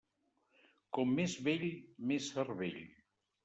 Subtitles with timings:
[0.99, 1.67] Com més vell,
[2.15, 2.85] més cervell.